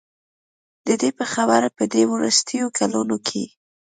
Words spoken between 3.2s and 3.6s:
کې